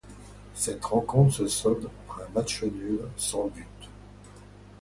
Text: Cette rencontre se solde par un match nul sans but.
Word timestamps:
Cette 0.55 0.83
rencontre 0.83 1.31
se 1.31 1.47
solde 1.47 1.87
par 2.07 2.21
un 2.21 2.29
match 2.33 2.63
nul 2.63 3.01
sans 3.17 3.49
but. 3.49 3.67